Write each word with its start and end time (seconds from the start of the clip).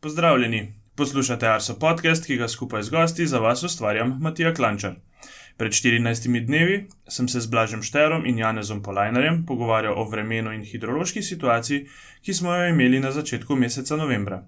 Pozdravljeni, 0.00 0.74
poslušate 0.94 1.48
Arso 1.48 1.78
podcast, 1.78 2.26
ki 2.26 2.36
ga 2.36 2.48
skupaj 2.48 2.82
z 2.82 2.90
gosti 2.90 3.26
za 3.26 3.38
vas 3.38 3.62
ustvarjam 3.62 4.18
Matija 4.20 4.54
Klančar. 4.54 4.94
Pred 5.56 5.72
14 5.72 6.44
dnevi 6.46 6.88
sem 7.08 7.28
se 7.28 7.40
z 7.40 7.46
Blažem 7.46 7.82
Šterom 7.82 8.26
in 8.26 8.38
Janezom 8.38 8.82
Polajnerjem 8.82 9.46
pogovarjal 9.46 9.96
o 9.96 10.04
vremenu 10.04 10.52
in 10.52 10.64
hidrološki 10.64 11.22
situaciji, 11.22 11.86
ki 12.22 12.34
smo 12.34 12.54
jo 12.54 12.68
imeli 12.68 13.00
na 13.00 13.12
začetku 13.12 13.56
meseca 13.56 13.96
novembra. 13.96 14.42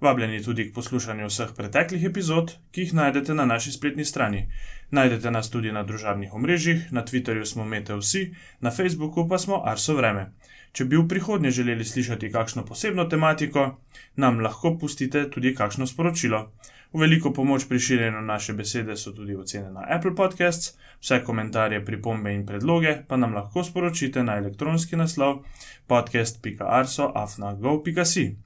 Vabljeni 0.00 0.42
tudi 0.42 0.70
k 0.70 0.74
poslušanju 0.74 1.26
vseh 1.26 1.52
preteklih 1.56 2.04
epizod, 2.04 2.54
ki 2.72 2.86
jih 2.86 2.94
najdete 2.94 3.34
na 3.34 3.44
naši 3.44 3.72
spletni 3.72 4.04
strani. 4.04 4.46
Najdete 4.90 5.30
nas 5.30 5.50
tudi 5.50 5.72
na 5.72 5.82
družabnih 5.82 6.34
omrežjih, 6.34 6.92
na 6.92 7.04
Twitterju 7.04 7.44
smo 7.44 7.64
Mete 7.64 7.94
vsi, 7.94 8.30
na 8.60 8.70
Facebooku 8.70 9.28
pa 9.28 9.38
smo 9.38 9.60
Arso 9.66 9.94
Vreme. 9.94 10.30
Če 10.72 10.84
bi 10.84 10.96
v 10.96 11.08
prihodnje 11.08 11.50
želeli 11.50 11.84
slišati 11.84 12.32
kakšno 12.32 12.64
posebno 12.64 13.04
tematiko, 13.04 13.78
nam 14.16 14.40
lahko 14.40 14.78
pustite 14.78 15.30
tudi 15.30 15.54
kakšno 15.54 15.86
sporočilo. 15.86 16.52
V 16.92 17.00
veliko 17.00 17.32
pomoč 17.32 17.68
pri 17.68 17.78
širjenju 17.78 18.20
naše 18.20 18.52
besede 18.52 18.96
so 18.96 19.12
tudi 19.12 19.36
ocene 19.36 19.70
na 19.70 19.84
Apple 19.88 20.14
Podcasts, 20.16 20.78
vse 21.00 21.24
komentarje, 21.24 21.84
pripombe 21.84 22.34
in 22.34 22.46
predloge 22.46 22.96
pa 23.08 23.16
nam 23.16 23.34
lahko 23.34 23.64
sporočite 23.64 24.22
na 24.24 24.36
elektronski 24.36 24.96
naslov 24.96 25.44
podcast.arso.afnago.si. 25.86 28.36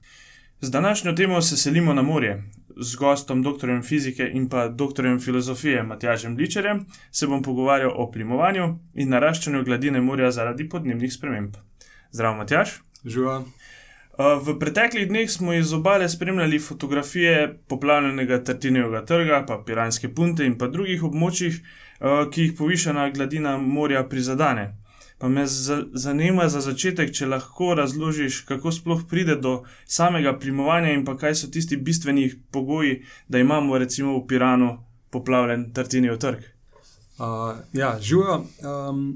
Z 0.61 0.71
današnjo 0.71 1.13
temo 1.13 1.41
se 1.41 1.57
selimo 1.57 1.93
na 1.93 2.01
morje. 2.01 2.43
Z 2.77 2.95
gostom, 2.95 3.43
doktorjem 3.43 3.83
fizike 3.83 4.29
in 4.33 4.49
pa 4.49 4.67
doktorjem 4.67 5.19
filozofije 5.19 5.83
Matjažem 5.83 6.37
Ličerjem, 6.37 6.85
se 7.11 7.27
bom 7.27 7.43
pogovarjal 7.43 7.91
o 7.95 8.11
plimovanju 8.11 8.79
in 8.93 9.09
naraščanju 9.09 9.63
gladine 9.63 10.01
morja 10.01 10.31
zaradi 10.31 10.69
podnebnih 10.69 11.13
sprememb. 11.13 11.55
Zdravo, 12.13 12.35
Matjaš. 12.37 12.81
Živa. 13.05 13.39
Uh, 13.39 14.37
v 14.45 14.53
preteklih 14.61 15.07
dneh 15.09 15.31
smo 15.31 15.53
iz 15.53 15.73
obale 15.73 16.09
spremljali 16.09 16.59
fotografije 16.59 17.59
poplavljenega 17.67 18.43
Tartinjevega 18.43 19.01
trga, 19.05 19.45
pa 19.47 19.57
Piranske 19.65 20.13
punte 20.13 20.45
in 20.45 20.53
pa 20.57 20.67
drugih 20.67 21.01
območjih, 21.03 21.57
uh, 21.57 22.29
ki 22.29 22.45
jih 22.45 22.53
povišena 22.59 23.07
gladina 23.15 23.55
morja 23.57 24.03
prizadene. 24.05 24.67
Pa 25.17 25.27
me 25.27 25.47
zanima 26.05 26.45
za 26.49 26.61
začetek, 26.61 27.09
če 27.17 27.31
lahko 27.33 27.73
razložiš, 27.81 28.43
kako 28.45 28.71
sploh 28.71 29.03
pride 29.09 29.39
do 29.41 29.63
samega 29.89 30.37
plimovanja 30.37 30.93
in 30.93 31.05
pa 31.09 31.17
kaj 31.17 31.35
so 31.41 31.49
tisti 31.49 31.81
bistveni 31.81 32.29
pogoji, 32.51 33.01
da 33.27 33.41
imamo 33.41 33.77
recimo 33.81 34.19
v 34.19 34.27
Piranu 34.27 34.73
poplavljen 35.09 35.71
Tartinjev 35.73 36.21
trg. 36.21 36.45
Uh, 37.17 37.57
ja, 37.73 37.97
živijo. 38.01 38.43
Um... 38.61 39.07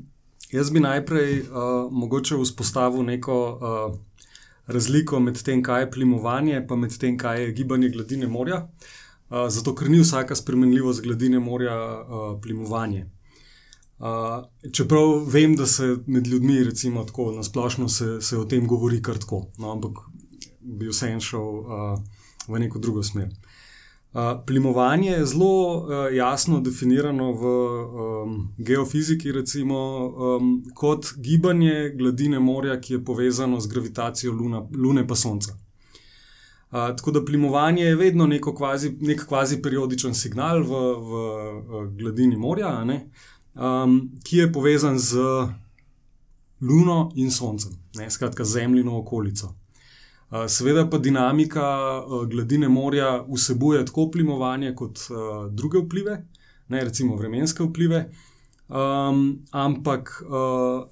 Jaz 0.52 0.72
bi 0.72 0.80
najprej 0.80 1.42
uh, 1.42 1.48
mogoče 1.92 2.38
vzpostavil 2.40 3.04
neko 3.04 3.36
uh, 3.52 3.98
razliko 4.68 5.20
med 5.20 5.42
tem, 5.44 5.64
kaj 5.64 5.82
je 5.82 5.92
plimovanje, 5.92 6.62
pa 6.68 6.76
med 6.76 6.96
tem, 7.00 7.18
kaj 7.18 7.42
je 7.42 7.52
gibanje 7.52 7.90
gladine 7.90 8.28
morja. 8.28 8.62
Uh, 9.30 9.50
zato, 9.50 9.76
ker 9.76 9.90
ni 9.92 10.00
vsaka 10.00 10.36
spremenljivost 10.36 11.04
gladine 11.04 11.40
morja 11.40 11.76
uh, 11.76 12.40
plimovanje. 12.42 13.10
Uh, 14.00 14.46
čeprav 14.74 15.26
vem, 15.28 15.56
da 15.56 15.66
se 15.66 15.98
med 16.08 16.28
ljudmi, 16.28 16.64
recimo, 16.64 17.04
tako 17.04 17.32
na 17.32 17.44
splošno 17.44 17.90
se, 17.90 18.22
se 18.22 18.38
o 18.38 18.46
tem 18.46 18.68
govori 18.68 19.02
kar 19.02 19.18
tako, 19.18 19.48
no, 19.58 19.72
ampak 19.72 20.00
bi 20.62 20.88
vseeno 20.88 21.20
šel 21.20 21.60
uh, 21.60 22.00
v 22.48 22.60
neko 22.60 22.80
drugo 22.80 23.04
smer. 23.04 23.34
Plimovanje 24.46 25.12
je 25.12 25.26
zelo 25.26 25.78
uh, 25.78 26.16
jasno 26.16 26.60
definirano 26.60 27.32
v 27.32 27.44
um, 27.46 28.54
geofiziki, 28.58 29.32
recimo, 29.32 29.78
um, 30.08 30.64
kot 30.74 31.14
gibanje 31.18 31.94
gladine 31.96 32.40
morja, 32.40 32.80
ki 32.82 32.94
je 32.94 33.06
povezano 33.06 33.60
z 33.60 33.68
gravitacijo 33.68 34.34
Luna, 34.34 34.64
Lune 34.74 35.08
pa 35.08 35.16
Sonca. 35.16 35.54
Uh, 35.54 35.60
tako 36.72 37.12
da 37.12 37.26
plimovanje 37.26 37.84
je 37.84 37.96
vedno 37.96 38.30
kvazi, 38.58 38.98
nek 39.02 39.26
kvazi 39.28 39.62
periodičen 39.62 40.14
signal 40.14 40.64
v, 40.64 40.82
v, 40.98 41.22
v 41.68 41.86
gladini 41.98 42.38
morja, 42.38 42.86
um, 43.54 44.02
ki 44.24 44.38
je 44.38 44.52
povezan 44.54 45.00
z 45.00 45.16
Luno 46.62 47.12
in 47.16 47.32
Soncem, 47.32 47.72
ne, 47.96 48.10
skratka, 48.10 48.44
zemljino 48.44 48.98
okolico. 48.98 49.54
Seveda 50.48 50.90
pa 50.90 50.98
dinamika 50.98 51.66
gladine 52.28 52.68
morja 52.70 53.24
vsebuje 53.32 53.86
tako 53.86 54.10
plimovanje 54.12 54.74
kot 54.76 55.00
druge 55.52 55.80
vplive, 55.80 56.18
ne 56.68 56.84
recimo 56.84 57.16
vremenske 57.16 57.64
vplive, 57.64 58.10
um, 58.68 59.40
ampak 59.52 60.12
uh, 60.28 60.84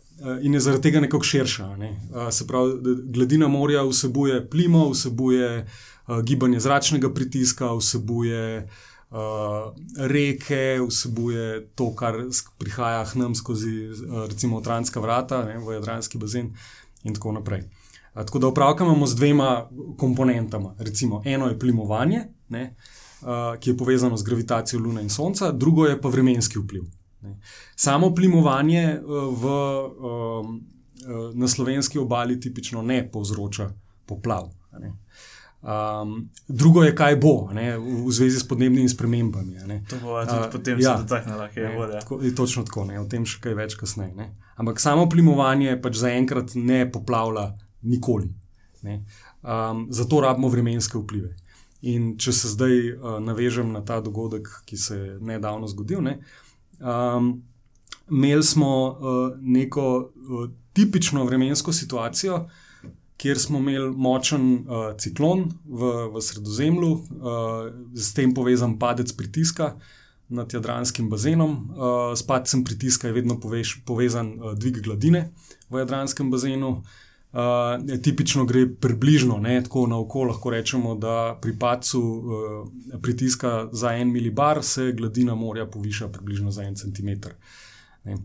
in 0.41 0.53
je 0.53 0.59
zaradi 0.59 0.83
tega 0.83 0.99
nekako 1.03 1.23
širša. 1.23 1.75
Ne. 1.75 1.91
Se 2.31 2.47
pravi, 2.47 2.79
gladina 3.11 3.47
morja 3.47 3.83
vsebuje 3.83 4.39
plimo, 4.49 4.89
vsebuje 4.89 5.65
uh, 5.65 6.21
gibanje 6.23 6.59
zračnega 6.59 7.09
pritiska, 7.13 7.73
vsebuje 7.75 8.67
uh, 9.11 9.17
reke, 9.97 10.79
vsebuje 10.87 11.67
to, 11.75 11.91
kar 11.95 12.23
prihaja 12.57 13.05
k 13.05 13.15
nam 13.15 13.35
skozi 13.35 13.89
uh, 13.89 14.25
recimo 14.29 14.61
Transka 14.61 14.99
vrata, 14.99 15.43
ne, 15.45 15.59
v 15.59 15.75
Jadranski 15.75 16.17
bazen 16.17 16.53
in 17.03 17.13
tako 17.13 17.31
naprej. 17.31 17.67
Tako 18.15 18.39
da 18.39 18.47
upravljamo 18.47 19.07
z 19.07 19.15
dvema 19.15 19.69
komponentama. 19.97 20.75
Recimo, 20.79 21.21
eno 21.25 21.47
je 21.47 21.59
plimovanje, 21.59 22.21
ne, 22.49 22.75
uh, 23.21 23.59
ki 23.59 23.69
je 23.69 23.77
povezano 23.77 24.17
z 24.17 24.23
gravitacijo 24.23 24.79
Lune 24.79 25.03
in 25.03 25.09
Sonca, 25.09 25.51
drugo 25.51 25.85
je 25.85 26.01
pa 26.01 26.09
vremenski 26.09 26.59
vpliv. 26.59 26.83
Ne. 27.21 27.39
Samo 27.75 28.15
plimovanje 28.15 28.99
uh, 28.99 29.41
v, 29.41 29.45
um, 29.99 30.67
uh, 31.07 31.35
na 31.35 31.47
slovenski 31.47 31.99
obali 31.99 32.39
tipično 32.39 32.81
ne 32.81 33.11
povzroča 33.11 33.69
poplav. 34.05 34.49
Ne. 34.79 34.93
Um, 35.65 36.29
drugo 36.47 36.83
je, 36.83 36.95
kaj 36.95 37.15
bo 37.15 37.49
ne, 37.53 37.77
v, 37.77 38.05
v 38.05 38.11
zvezi 38.11 38.39
s 38.39 38.47
podnebnimi 38.47 38.89
spremembami. 38.89 39.57
To 39.89 39.95
bo 40.03 40.21
tudi 40.25 40.39
uh, 40.39 40.51
potem 40.51 40.79
ja, 40.79 40.95
dotaknilo, 41.01 41.47
kaj 41.53 41.63
je 41.63 41.77
voda. 41.77 42.01
Točno 42.35 42.63
tako, 42.63 42.85
ne, 42.85 42.99
o 42.99 43.05
tem 43.05 43.25
še 43.25 43.41
kaj 43.41 43.55
več 43.57 43.75
kasneje. 43.75 44.29
Ampak 44.55 44.79
samo 44.79 45.09
plimovanje 45.09 45.75
pač 45.81 45.99
zaenkrat 45.99 46.55
ne 46.55 46.85
poplavlja 46.91 47.49
nikoli. 47.85 48.29
Um, 48.85 49.87
zato 49.89 50.21
rabimo 50.21 50.49
vremenske 50.49 50.97
vplive. 50.97 51.35
In 51.85 52.15
če 52.17 52.33
se 52.33 52.49
zdaj 52.53 52.77
uh, 52.93 53.17
navežem 53.21 53.71
na 53.73 53.81
ta 53.85 53.99
dogodek, 54.01 54.49
ki 54.65 54.77
se 54.77 54.97
je 54.97 55.17
nedavno 55.21 55.67
zgodil, 55.69 56.01
ne, 56.01 56.15
um, 56.79 57.35
imeli 58.09 58.43
smo 58.43 58.69
uh, 58.89 59.35
neko 59.41 59.85
uh, 59.99 60.47
tipično 60.73 61.25
vremensko 61.25 61.73
situacijo, 61.73 62.45
kjer 63.21 63.39
smo 63.39 63.61
imeli 63.61 63.91
močen 63.91 64.47
uh, 64.65 64.87
ciklon 64.99 65.45
v, 65.65 65.91
v 66.15 66.23
sredozemlju, 66.25 66.91
uh, 66.91 67.69
s 67.93 68.13
tem 68.17 68.33
povezan 68.33 68.79
padec 68.79 69.13
pritiska 69.15 69.75
nad 70.27 70.53
Jadranskim 70.53 71.09
bazenom. 71.09 71.53
Uh, 71.69 72.11
s 72.17 72.25
padcem 72.25 72.65
pritiska 72.65 73.07
je 73.07 73.19
vedno 73.21 73.37
poveš, 73.39 73.77
povezan 73.85 74.33
uh, 74.35 74.53
dvig 74.57 74.81
gladine 74.81 75.29
v 75.69 75.85
Jadranskem 75.85 76.33
bazenu. 76.33 76.79
Uh, 76.81 77.03
tipično 78.03 78.45
gre 78.45 78.75
približno 78.81 79.37
ne, 79.37 79.63
tako 79.63 79.87
na 79.87 79.99
oko, 79.99 80.23
lahko 80.23 80.49
rečemo, 80.49 80.95
da 80.95 81.37
pri 81.41 81.57
padcu 81.59 82.01
uh, 82.01 83.01
pritiska 83.01 83.69
za 83.71 83.91
en 83.91 84.11
milibar 84.11 84.63
se 84.63 84.91
gladina 84.91 85.35
morja 85.35 85.65
poviša 85.65 86.07
približno 86.07 86.51
za 86.51 86.63
en 86.63 86.75
centimeter. 86.75 87.33
Uh, 88.05 88.15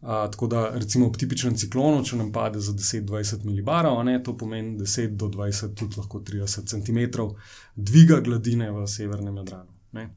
tako 0.00 0.46
da, 0.46 0.70
recimo, 0.74 1.06
ob 1.06 1.16
tipičnem 1.16 1.56
ciklonu, 1.56 2.04
če 2.04 2.16
nam 2.16 2.32
pade 2.32 2.60
za 2.60 2.72
10-20 2.72 3.44
milibarov, 3.44 4.02
ne, 4.04 4.22
to 4.22 4.36
pomeni 4.36 4.78
10 4.78 5.16
do 5.16 5.28
20, 5.28 5.74
tudi 5.74 6.00
lahko 6.00 6.20
30 6.20 6.68
centimetrov 6.68 7.34
dviga 7.76 8.20
gladine 8.20 8.70
v 8.70 8.86
severnem 8.88 9.36
Jadranu. 9.36 10.08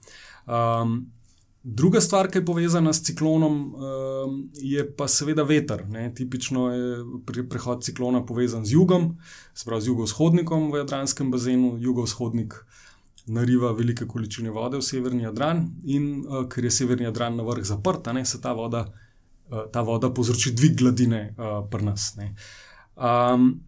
Um, 0.47 1.11
Druga 1.63 2.01
stvar, 2.01 2.27
ki 2.27 2.37
je 2.37 2.45
povezana 2.45 2.93
s 2.93 3.03
ciklonom, 3.03 3.59
ehm, 3.75 4.39
je 4.53 4.83
pa 4.95 5.07
seveda 5.07 5.43
veter. 5.43 5.85
Ne. 5.89 6.09
Tipično 6.15 6.67
je 6.73 7.45
prehod 7.49 7.83
ciklona 7.83 8.25
povezan 8.25 8.65
z 8.65 8.73
jugom, 8.73 9.17
spravo 9.53 9.81
z 9.81 9.87
jugovzhodnikom 9.87 10.71
v 10.71 10.83
Jadranskem 10.83 11.31
bazenu. 11.31 11.77
Jugovzhodnik 11.79 12.65
nariva 13.25 13.71
velike 13.71 14.05
količine 14.07 14.51
vode 14.51 14.77
v 14.77 14.83
severni 14.83 15.23
Jadran, 15.23 15.69
in 15.83 16.25
uh, 16.27 16.43
ker 16.49 16.65
je 16.67 16.71
severni 16.71 17.07
Jadran 17.07 17.37
na 17.39 17.43
vrh 17.47 17.63
zaprt, 17.63 18.11
ne, 18.13 18.25
se 18.25 18.41
ta 18.41 18.51
voda, 18.53 18.83
uh, 19.49 19.63
ta 19.71 19.81
voda 19.81 20.09
povzroči 20.09 20.51
dvig 20.51 20.75
gladine 20.75 21.29
uh, 21.37 21.61
pri 21.69 21.85
nas. 21.85 22.11
Um, 22.95 23.63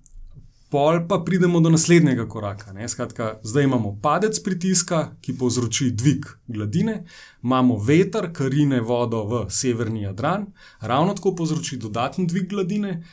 Pol 0.70 1.08
pa 1.08 1.20
pridemo 1.26 1.60
do 1.62 1.70
naslednjega 1.70 2.26
koraka. 2.28 2.74
Skratka, 2.88 3.40
zdaj 3.44 3.64
imamo 3.64 3.98
padec 4.02 4.40
pritiska, 4.44 5.16
ki 5.22 5.38
povzroči 5.38 5.92
dvig 5.92 6.26
gladine, 6.48 7.04
imamo 7.44 7.78
veter, 7.78 8.32
ki 8.34 8.50
rine 8.50 8.82
vodo 8.82 9.24
v 9.30 9.46
severni 9.50 10.02
Jadran, 10.02 10.48
ravno 10.82 11.14
tako 11.14 11.36
povzroči 11.36 11.78
dodatni 11.78 12.26
dvig 12.28 12.50
gladine. 12.50 13.04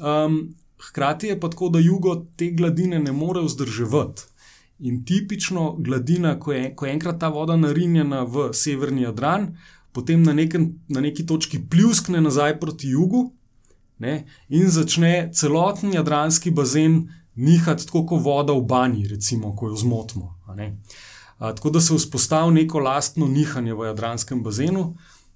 Um, 0.00 0.54
hkrati 0.88 1.26
je 1.26 1.40
pa 1.40 1.48
tako, 1.48 1.68
da 1.68 1.78
jugo 1.78 2.16
te 2.36 2.50
gladine 2.50 2.98
ne 2.98 3.12
more 3.12 3.44
vzdrževati. 3.44 4.22
In 4.78 5.04
tipično 5.04 5.76
gladina, 5.78 6.38
ko 6.40 6.52
je, 6.52 6.72
ko 6.74 6.86
je 6.86 6.92
enkrat 6.92 7.20
ta 7.20 7.28
voda 7.28 7.56
narinjena 7.56 8.24
v 8.24 8.48
severni 8.52 9.02
Jadran, 9.02 9.52
potem 9.92 10.22
na, 10.22 10.32
nekem, 10.32 10.80
na 10.88 11.00
neki 11.00 11.26
točki 11.26 11.60
pljuskne 11.70 12.20
nazaj 12.20 12.58
proti 12.60 12.88
jugu, 12.88 13.28
ne, 14.02 14.14
in 14.50 14.70
začne 14.70 15.30
celoten 15.34 15.94
jadranski 15.94 16.50
bazen 16.50 17.04
nihati 17.34 17.86
tako 17.86 18.04
kot 18.06 18.24
voda 18.24 18.52
v 18.52 18.64
banji, 18.68 19.06
recimo, 19.08 19.54
ko 19.56 19.70
jo 19.70 19.76
zmotimo. 19.76 20.34
Tako 21.38 21.70
da 21.70 21.80
se 21.80 21.94
vzpostavi 21.94 22.54
neko 22.54 22.82
lastno 22.82 23.26
nihanje 23.26 23.74
v 23.74 23.88
jadranskem 23.90 24.42
bazenu, 24.42 24.92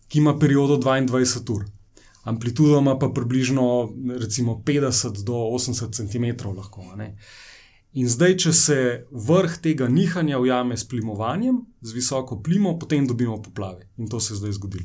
ki 0.08 0.18
ima 0.18 0.36
periodo 0.38 0.76
22 0.76 1.54
ur. 1.54 1.64
Amplitudo 2.26 2.78
ima 2.78 2.98
pa 2.98 3.08
približno 3.08 3.88
recimo, 4.18 4.60
50 4.66 5.22
do 5.24 5.32
80 5.32 5.94
cm. 5.94 6.48
Lahko, 6.56 6.84
In 7.96 8.08
zdaj, 8.12 8.34
če 8.36 8.52
se 8.52 8.78
vrh 9.10 9.54
tega 9.64 9.86
nihanja 9.88 10.38
ujame 10.38 10.76
s 10.76 10.84
plimovanjem, 10.84 11.62
z 11.80 11.94
visoko 11.96 12.36
plimo, 12.42 12.74
potem 12.78 13.06
dobimo 13.06 13.38
poplave. 13.42 13.88
In 13.96 14.08
to 14.08 14.20
se 14.20 14.34
je 14.34 14.42
zdaj 14.42 14.52
zgodilo. 14.52 14.84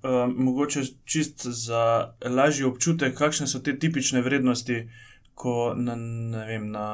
Uh, 0.00 0.32
mogoče 0.32 0.82
čist 1.04 1.46
za 1.46 2.14
lažji 2.24 2.64
občutek, 2.64 3.12
kakšne 3.18 3.46
so 3.46 3.60
te 3.60 3.74
tipične 3.78 4.22
vrednosti, 4.24 4.86
ko 5.34 5.74
na, 5.76 5.94
vem, 6.48 6.70
na 6.72 6.86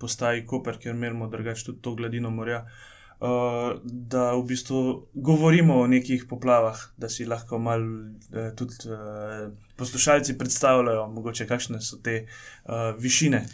postaji 0.00 0.46
Koper, 0.46 0.78
kjer 0.80 0.96
merimo 0.96 1.28
drugače 1.28 1.64
tudi 1.64 1.82
to 1.84 1.94
gladino 1.94 2.30
morja, 2.30 2.62
uh, 2.64 3.76
da 3.84 4.30
v 4.32 4.42
bistvu 4.48 4.80
govorimo 5.14 5.76
o 5.82 5.86
nekih 5.86 6.24
poplavah, 6.30 6.80
da 6.96 7.08
si 7.08 7.28
lahko 7.28 7.58
malo 7.58 7.84
uh, 7.84 8.50
tudi 8.56 8.88
uh, 8.88 9.52
poslušalci 9.76 10.38
predstavljajo, 10.38 11.06
mogoče 11.12 11.46
kakšne 11.46 11.80
so 11.84 12.00
te 12.00 12.22
uh, 12.24 12.92
višine. 12.98 13.44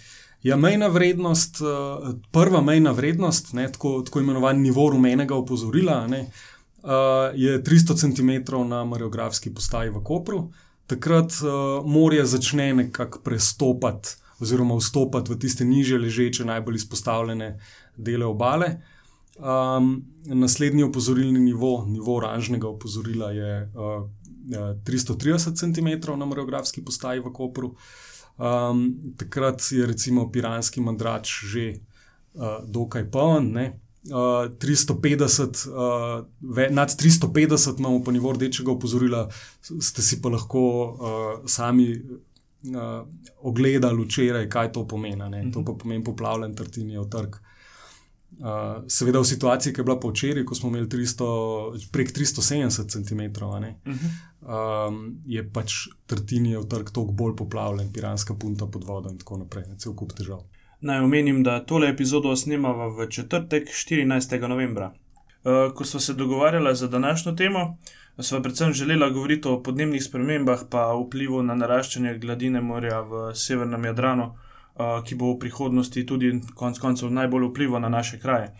Ja, 0.42 0.56
mejna 0.56 0.86
vrednost, 0.88 1.60
eh, 1.60 2.12
prva 2.32 2.60
mejna 2.60 2.92
vrednost, 2.92 3.52
ne, 3.52 3.66
tako, 3.72 4.02
tako 4.02 4.20
imenovan 4.20 4.60
nivo 4.60 4.88
rumenega 4.90 5.34
opozorila, 5.34 6.06
ne, 6.06 6.30
eh, 6.84 7.32
je 7.34 7.62
300 7.62 7.96
cm 7.96 8.32
na 8.68 8.84
mareografski 8.84 9.54
postaji 9.54 9.90
v 9.90 10.02
Kopru. 10.04 10.50
Takrat 10.90 11.32
uh, 11.42 11.86
morje 11.86 12.24
začne 12.26 12.72
nekako 12.74 13.20
prestopati, 13.22 14.08
oziroma 14.42 14.74
vstopati 14.74 15.30
v 15.30 15.36
tiste 15.38 15.64
niže 15.64 15.98
ležeče, 15.98 16.44
najbolj 16.44 16.80
izpostavljene 16.80 17.60
dele 17.96 18.26
obale. 18.26 18.80
Um, 19.38 20.02
naslednji 20.26 20.82
opozorilni 20.82 21.38
nivo, 21.40 21.84
nivo 21.86 22.16
oranžnega 22.16 22.66
opozorila, 22.68 23.30
je 23.30 23.70
uh, 23.70 24.02
330 24.82 25.54
cm 25.54 26.18
na 26.18 26.26
mareografski 26.26 26.82
postaji 26.84 27.22
v 27.22 27.32
Kopru. 27.32 27.68
Uh, 27.68 27.78
Um, 28.40 28.96
takrat 29.16 29.60
je 29.72 29.86
recimo 29.86 30.30
piranski 30.32 30.80
mandrač 30.80 31.44
že 31.44 31.74
uh, 31.76 32.64
dokaj 32.64 33.10
poln. 33.10 33.52
Uh, 34.00 34.48
350, 34.58 35.68
uh, 35.68 36.26
ve, 36.40 36.70
nad 36.70 36.88
350 36.88 37.78
imamo 37.78 38.04
pa 38.04 38.12
nivo 38.12 38.32
rdečega 38.32 38.72
opozorila, 38.72 39.28
ste 39.60 40.02
si 40.02 40.22
pa 40.22 40.32
lahko 40.32 40.62
uh, 40.62 41.44
sami 41.44 41.92
uh, 41.92 43.04
ogledali 43.44 44.04
včeraj, 44.04 44.48
kaj 44.48 44.72
to 44.72 44.86
pomeni. 44.88 45.28
Ne? 45.28 45.50
To 45.52 45.64
pa 45.64 45.76
pomeni 45.76 46.04
poplavljen 46.04 46.56
Tartinijev 46.56 47.10
trg. 47.12 47.36
Uh, 48.40 48.80
seveda 48.88 49.20
v 49.20 49.28
situaciji, 49.28 49.74
ki 49.74 49.82
je 49.82 49.84
bila 49.84 49.98
po 50.00 50.14
včeraj, 50.14 50.46
ko 50.48 50.54
smo 50.54 50.72
imeli 50.72 50.88
300, 50.88 51.90
prek 51.92 52.16
370 52.16 52.88
cm. 52.88 53.20
Uh 53.44 53.94
-huh 53.94 54.30
um, 54.40 55.20
je 55.26 55.42
pač 55.52 55.74
Trtinijev 56.06 56.66
trg 56.70 56.90
toliko 56.90 57.12
bolj 57.12 57.36
poplavljen, 57.36 57.92
Piranska 57.92 58.34
punta 58.34 58.66
pod 58.66 58.84
vodo 58.84 59.10
in 59.10 59.18
tako 59.18 59.42
naprej, 59.44 59.68
cel 59.78 59.94
kup 59.96 60.14
težav. 60.16 60.42
Naj 60.82 60.98
omenim, 60.98 61.42
da 61.42 61.64
tole 61.64 61.88
epizodo 61.88 62.36
snemava 62.36 62.86
v 62.88 63.08
četrtek, 63.08 63.68
14. 63.68 64.48
novembra. 64.48 64.92
Uh, 65.44 65.74
ko 65.74 65.84
smo 65.84 66.00
se 66.00 66.14
dogovarjali 66.14 66.76
za 66.76 66.88
današnjo 66.88 67.32
temo, 67.32 67.76
smo 68.18 68.40
predvsem 68.42 68.72
želeli 68.72 69.12
govoriti 69.12 69.48
o 69.48 69.62
podnebnih 69.62 70.04
spremembah, 70.04 70.60
pa 70.70 70.94
vplivu 71.06 71.42
na 71.42 71.54
naraščanje 71.54 72.18
gladine 72.18 72.60
morja 72.60 73.00
v 73.00 73.34
severnem 73.34 73.84
Jadranu, 73.84 74.24
uh, 74.24 75.04
ki 75.04 75.14
bo 75.14 75.34
v 75.34 75.38
prihodnosti 75.38 76.06
tudi 76.06 76.40
konec 76.54 76.78
koncev 76.78 77.10
najbolj 77.10 77.50
vplival 77.50 77.80
na 77.80 77.88
naše 77.88 78.18
kraje. 78.18 78.54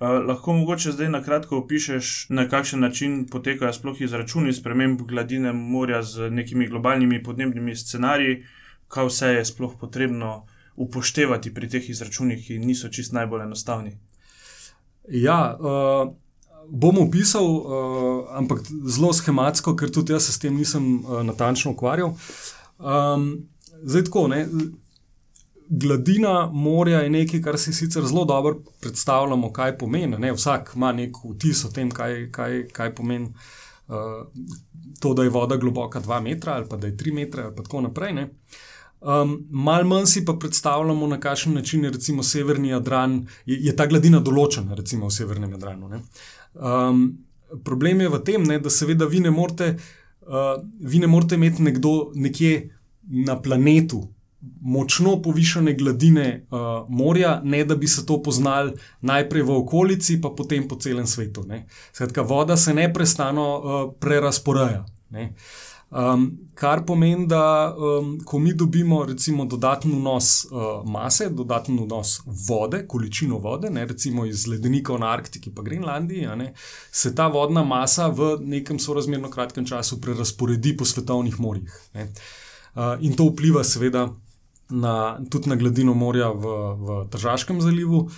Eh, 0.00 0.06
lahko 0.06 0.52
mogoče 0.52 0.92
zdaj 0.92 1.08
na 1.08 1.22
kratko 1.22 1.58
opišeš, 1.58 2.26
na 2.28 2.48
kakšen 2.48 2.80
način 2.80 3.26
potekajo 3.30 3.72
sploh 3.72 4.00
izračuni 4.00 4.52
sprememb 4.52 5.02
gladine 5.02 5.52
morja 5.52 6.02
z 6.02 6.30
nekimi 6.30 6.66
globalnimi 6.68 7.22
podnebnimi 7.22 7.76
scenariji, 7.76 8.44
kaj 8.88 9.06
vse 9.06 9.28
je 9.28 9.44
sploh 9.44 9.74
potrebno 9.80 10.46
upoštevati 10.76 11.54
pri 11.54 11.68
teh 11.68 11.90
izračunih, 11.90 12.46
ki 12.46 12.58
niso 12.58 12.88
čist 12.88 13.12
najbolj 13.12 13.42
enostavni. 13.42 13.98
Ja, 15.08 15.56
uh, 15.60 16.14
bom 16.68 16.98
opisal, 16.98 17.44
uh, 17.44 18.24
ampak 18.38 18.64
zelo 18.86 19.12
schematsko, 19.12 19.76
ker 19.76 19.92
tudi 19.92 20.12
jaz 20.12 20.26
se 20.26 20.32
s 20.32 20.38
tem 20.38 20.56
nisem 20.56 21.04
uh, 21.04 21.20
natančno 21.22 21.72
ukvarjal. 21.72 22.14
Um, 22.78 23.28
zdaj 23.82 24.08
tako, 24.08 24.28
ne 24.28 24.46
gladina 25.68 26.50
morja 26.52 27.00
je 27.00 27.10
nekaj, 27.10 27.42
kar 27.42 27.58
si 27.58 27.72
sicer 27.72 28.04
zelo 28.06 28.24
dobro 28.24 28.62
predstavljamo, 28.80 29.52
kaj 29.52 29.78
pomeni. 29.78 30.18
Ne? 30.18 30.32
Vsak 30.32 30.72
ima 30.76 30.92
nek 30.92 31.16
vtis 31.24 31.64
o 31.64 31.70
tem, 31.72 31.90
kaj, 31.90 32.28
kaj, 32.32 32.66
kaj 32.72 32.94
pomeni 32.94 33.32
uh, 33.88 33.94
to, 35.00 35.14
da 35.14 35.22
je 35.22 35.30
voda 35.30 35.56
globoka 35.56 36.00
2 36.00 36.20
metra 36.20 36.52
ali 36.52 36.68
pa 36.68 36.76
da 36.76 36.86
je 36.86 36.96
3 36.96 37.14
metra 37.14 37.44
ali 37.44 37.56
tako 37.56 37.80
naprej. 37.80 38.12
Um, 39.04 39.46
mal 39.50 39.84
manj 39.84 40.06
si 40.06 40.24
pa 40.24 40.32
predstavljamo, 40.40 41.06
na 41.06 41.18
kakšen 41.20 41.54
način 41.54 41.84
je 41.84 41.90
recimo 41.90 42.22
severni 42.22 42.68
Jadran, 42.68 43.26
je, 43.46 43.58
je 43.66 43.76
ta 43.76 43.84
gladina 43.86 44.20
določena, 44.24 44.72
recimo 44.74 45.10
v 45.10 45.12
severnem 45.12 45.50
Jadranu. 45.52 46.00
Um, 46.54 47.02
problem 47.64 48.00
je 48.00 48.08
v 48.08 48.20
tem, 48.24 48.46
ne, 48.48 48.56
da 48.64 48.72
seveda 48.72 49.04
vi 49.04 49.20
ne 49.20 49.30
morete, 49.30 49.74
uh, 50.24 50.56
vi 50.80 51.02
ne 51.04 51.10
morete 51.12 51.36
imeti 51.36 51.66
nekdo 51.68 52.14
nekje 52.16 52.70
na 53.28 53.36
planetu, 53.36 54.06
močno 54.60 55.18
povišene 55.22 55.74
gladine 55.76 56.26
uh, 56.48 56.88
morja, 56.88 57.40
ne 57.44 57.60
da 57.64 57.76
bi 57.76 57.88
se 57.88 58.06
to 58.08 58.22
poznali 58.22 58.72
najprej 59.00 59.44
v 59.44 59.58
okolici, 59.58 60.16
pa 60.20 60.32
potem 60.32 60.64
po 60.68 60.80
celem 60.80 61.06
svetu. 61.06 61.44
Skratka, 61.92 62.22
voda 62.22 62.56
se 62.56 62.74
neprestano 62.74 63.48
uh, 63.52 63.86
prerasporeja. 64.00 64.84
Um, 65.94 66.24
kar 66.58 66.80
pomeni, 66.86 67.26
da 67.30 67.70
um, 67.70 68.16
ko 68.26 68.38
mi 68.42 68.50
dobimo 68.54 69.04
recimo 69.06 69.44
dodaten 69.46 69.92
vnos 69.94 70.44
uh, 70.50 70.80
mase, 70.90 71.28
dodaten 71.30 71.78
vnos 71.84 72.16
vode, 72.48 72.80
količino 72.90 73.38
vode, 73.38 73.70
ne, 73.70 73.84
recimo 73.86 74.24
iz 74.26 74.48
ledenikov 74.50 74.98
na 74.98 75.12
Arktiki 75.14 75.52
in 75.54 75.64
Grenlandiji, 75.64 76.26
ne, 76.36 76.52
se 76.90 77.14
ta 77.14 77.28
vodna 77.28 77.62
masa 77.62 78.08
v 78.08 78.38
nekem 78.40 78.78
sorazmerno 78.78 79.30
kratkem 79.30 79.66
času 79.66 80.00
prerasporedi 80.00 80.76
po 80.76 80.84
svetovnih 80.84 81.38
morjih. 81.40 81.78
Uh, 81.94 82.98
in 83.00 83.14
to 83.14 83.30
vpliva, 83.30 83.62
seveda, 83.64 84.08
na, 84.70 85.20
tudi 85.30 85.48
na 85.48 85.56
gladino 85.56 85.94
morja 85.94 86.32
v, 86.32 86.58
v 86.74 87.00
Tržavskem 87.10 87.60
zalivu. 87.60 88.08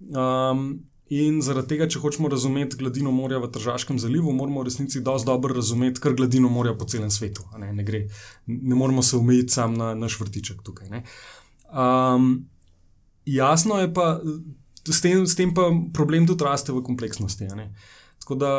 Um, 0.00 0.89
in 1.10 1.40
zaradi 1.42 1.74
tega, 1.74 1.88
če 1.90 1.98
hočemo 1.98 2.28
razumeti 2.30 2.78
gladino 2.78 3.10
morja 3.10 3.40
v 3.42 3.50
Tržavskem 3.50 3.98
zalivu, 3.98 4.32
moramo 4.32 4.62
v 4.62 4.68
resnici 4.68 5.02
dosti 5.02 5.26
dobro 5.26 5.56
razumeti, 5.56 6.00
kar 6.02 6.14
gladino 6.14 6.48
morja 6.48 6.76
po 6.78 6.86
celem 6.86 7.10
svetu. 7.10 7.42
Ne, 7.58 7.72
ne, 7.74 7.84
gre, 7.86 8.04
ne 8.46 8.78
moramo 8.78 9.02
se 9.02 9.16
omejiti 9.18 9.56
samo 9.56 9.76
na 9.76 9.90
naš 9.98 10.20
vrtiček 10.20 10.62
tukaj. 10.62 11.02
Um, 11.70 12.30
jasno 13.26 13.80
je 13.82 13.90
pa, 13.94 14.20
s 14.86 15.00
tem, 15.02 15.26
s 15.26 15.34
tem 15.34 15.54
pa 15.54 15.68
problem 15.94 16.30
tudi 16.30 16.46
raste 16.46 16.72
v 16.72 16.84
kompleksnosti. 16.86 17.50
Tako 18.22 18.38
da, 18.38 18.54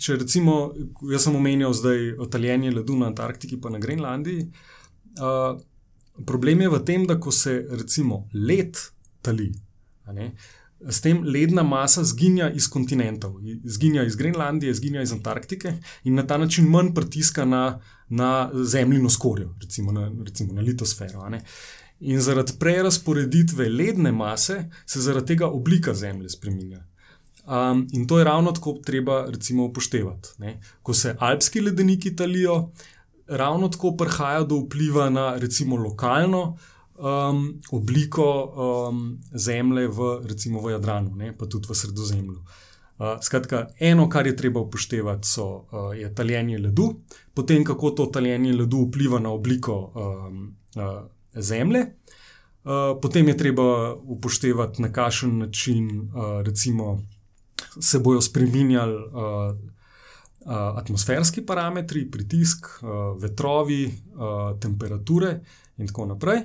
če 0.00 0.18
recimo, 0.24 0.72
jaz 1.12 1.28
sem 1.28 1.36
omenjal 1.38 1.74
zdaj 1.76 2.14
otaljenje 2.26 2.74
ledu 2.74 2.98
na 2.98 3.12
Antarktiki, 3.12 3.60
pa 3.62 3.70
na 3.70 3.78
Grenlandiji. 3.78 4.48
Problem 6.26 6.66
je 6.66 6.70
v 6.72 6.80
tem, 6.84 7.06
da 7.06 7.20
ko 7.20 7.30
se 7.30 7.60
recimo 7.70 8.24
led 8.34 8.74
tali, 9.22 9.52
ne, 10.10 10.32
s 10.88 11.00
tem 11.00 11.22
ledna 11.24 11.62
masa 11.62 12.04
zginja 12.04 12.50
iz 12.50 12.68
kontinentov, 12.68 13.34
zginja 13.64 14.04
iz 14.04 14.16
Grenlandije, 14.16 14.74
zginja 14.74 15.02
iz 15.02 15.12
Antarktike 15.12 15.72
in 16.04 16.14
na 16.14 16.26
ta 16.26 16.38
način 16.38 16.68
manj 16.68 16.94
pritiska 16.94 17.44
na, 17.44 17.80
na 18.08 18.50
zemljino 18.54 19.10
skorjo, 19.10 19.54
recimo 19.60 19.92
na, 19.92 20.10
recimo 20.24 20.52
na 20.52 20.60
litosfero. 20.60 21.28
In 22.00 22.20
zaradi 22.20 22.52
prerasporeditve 22.58 23.68
ledne 23.68 24.12
mase 24.12 24.70
se 24.86 25.00
zaradi 25.00 25.26
tega 25.26 25.48
oblika 25.48 25.94
Zemlje 25.94 26.28
spremenja. 26.28 26.84
Um, 27.46 27.88
in 27.92 28.06
to 28.06 28.18
je 28.18 28.24
ravno 28.24 28.52
tako 28.52 28.78
treba 28.84 29.26
recimo, 29.28 29.64
upoštevati. 29.64 30.28
Ne? 30.38 30.60
Ko 30.82 30.94
se 30.94 31.16
alpski 31.18 31.60
ledeniki 31.60 32.16
talijo, 32.16 32.70
ravno 33.26 33.68
tako 33.68 33.96
prihaja 33.96 34.42
do 34.42 34.56
vpliva 34.56 35.10
na 35.10 35.36
recimo 35.36 35.76
lokalno 35.76 36.58
um, 37.00 37.60
obliko 37.70 38.24
um, 38.44 39.18
zemlje 39.32 39.88
v, 39.88 40.20
recimo 40.28 40.60
v 40.60 40.70
Jadranu, 40.70 41.14
ne, 41.16 41.32
pa 41.36 41.46
tudi 41.46 41.68
v 41.68 41.74
Sredozemlju. 41.74 42.40
Uh, 43.00 43.16
skratka, 43.22 43.68
eno, 43.80 44.08
kar 44.08 44.26
je 44.26 44.36
treba 44.36 44.60
upoštevati, 44.60 45.28
so, 45.28 45.46
uh, 45.72 45.96
je 45.96 46.14
taljenje 46.14 46.58
ledu, 46.58 47.00
potem 47.34 47.64
kako 47.64 47.90
to 47.90 48.06
taljenje 48.06 48.52
ledu 48.52 48.84
vpliva 48.88 49.18
na 49.18 49.32
obliko 49.32 49.92
um, 49.94 50.56
uh, 50.76 51.00
zemlje. 51.34 51.86
Uh, 52.64 53.00
potem 53.02 53.28
je 53.28 53.36
treba 53.36 53.94
upoštevati, 53.94 54.82
na 54.82 54.92
kakšen 54.92 55.38
način 55.38 56.00
uh, 56.00 56.42
recimo, 56.44 57.00
se 57.80 57.98
bodo 57.98 58.20
spremenjali 58.20 58.94
uh, 58.94 59.56
atmosferski 60.76 61.42
parametri, 61.46 62.10
pritisk, 62.10 62.66
vetrovi, 63.20 63.92
temperature 64.60 65.40
in 65.76 65.86
tako 65.86 66.06
naprej. 66.06 66.40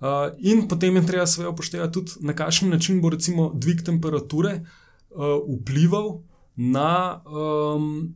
Uh, 0.00 0.08
in 0.38 0.68
potem 0.68 0.96
je 0.96 1.06
treba 1.06 1.26
seveda 1.26 1.50
upoštevati 1.50 1.92
tudi, 1.92 2.12
na 2.20 2.34
kakšen 2.36 2.68
način 2.70 3.00
bo 3.00 3.10
recimo 3.10 3.50
dvig 3.54 3.80
temperature 3.84 4.60
uh, 4.60 5.24
vplival 5.60 6.18
na 6.56 7.22
um, 7.24 8.14